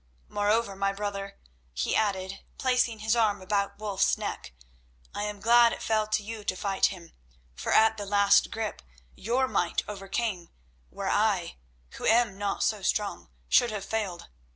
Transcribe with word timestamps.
"Moreover, 0.29 0.75
my 0.75 0.91
brother," 0.93 1.37
he 1.73 1.95
added, 1.95 2.43
placing 2.57 3.01
his 3.01 3.15
arm 3.15 3.39
about 3.39 3.77
Wulf's 3.77 4.17
neck, 4.17 4.51
"I 5.13 5.25
am 5.25 5.39
glad 5.39 5.73
it 5.73 5.81
fell 5.83 6.07
to 6.07 6.23
you 6.23 6.43
to 6.43 6.55
fight 6.55 6.87
him, 6.87 7.11
for 7.53 7.71
at 7.71 7.97
the 7.97 8.05
last 8.07 8.49
grip 8.49 8.81
your 9.13 9.47
might 9.47 9.83
overcame, 9.87 10.49
where 10.89 11.09
I, 11.11 11.57
who 11.91 12.07
am 12.07 12.35
not 12.39 12.63
so 12.63 12.81
strong, 12.81 13.29
should 13.47 13.69
have 13.69 13.85
failed. 13.85 14.27